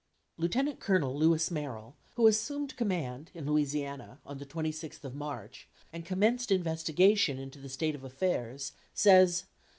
Lieutenant 0.35 0.79
Colonel 0.79 1.15
Lewis 1.15 1.51
Merrill, 1.51 1.95
who 2.15 2.25
assumed 2.25 2.75
command 2.75 3.29
(in 3.35 3.45
Louisiana) 3.45 4.19
on 4.25 4.39
the 4.39 4.47
26th 4.47 5.03
of 5.03 5.13
March, 5.13 5.69
and 5.93 6.03
commenced 6.03 6.51
investigation 6.51 7.37
into 7.37 7.59
the 7.59 7.69
state 7.69 7.93
of 7.93 8.03
affairs, 8.03 8.71
says 8.95 9.43
(p. 9.43 9.47